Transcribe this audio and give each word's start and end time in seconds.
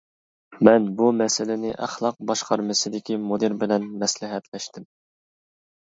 مەن 0.67 0.87
بۇ 1.01 1.09
مەسىلىنى 1.17 1.75
ئەخلاق 1.87 2.17
باشقارمىسىدىكى 2.31 3.21
مۇدىر 3.29 3.59
بىلەن 3.65 3.89
مەسلىھەتلەشتىم. 4.05 4.93